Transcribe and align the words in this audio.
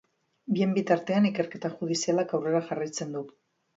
Bien 0.59 0.71
bitartean, 0.77 1.27
ikerketa 1.31 1.71
judizialak 1.81 2.33
aurrera 2.39 2.63
jarraitzen 2.71 3.17
du. 3.19 3.23